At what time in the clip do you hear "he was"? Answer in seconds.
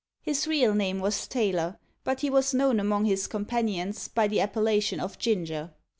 2.21-2.55